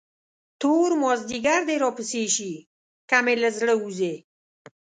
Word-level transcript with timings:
تور 0.61 0.89
مازدیګر 1.01 1.61
دې 1.69 1.75
راپسې 1.83 2.23
شي، 2.35 2.53
که 3.09 3.17
مې 3.23 3.33
له 3.41 3.49
زړه 3.57 3.73
وځې. 3.77 4.13